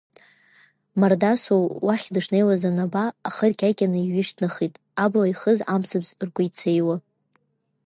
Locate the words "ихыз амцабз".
5.31-6.09